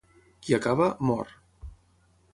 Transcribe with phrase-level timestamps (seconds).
[0.45, 1.33] Qui acaba, mor.